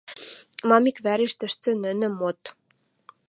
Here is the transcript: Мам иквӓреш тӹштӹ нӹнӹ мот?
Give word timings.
Мам 0.69 0.83
иквӓреш 0.91 1.33
тӹштӹ 1.39 1.69
нӹнӹ 1.83 2.07
мот? 2.19 2.41